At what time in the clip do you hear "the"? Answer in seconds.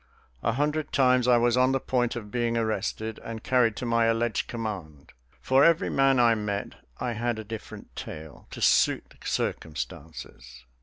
1.73-1.79, 9.11-9.17